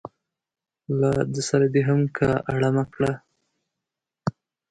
له 0.99 1.11
ده 1.33 1.41
سره 1.49 1.65
دې 1.73 1.81
هم 1.89 2.01
که 2.17 2.27
اړمه 2.51 2.83
کړه. 2.93 3.13